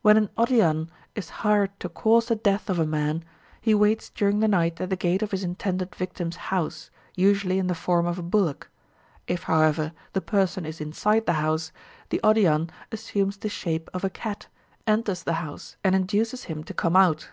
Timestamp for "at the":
4.80-4.96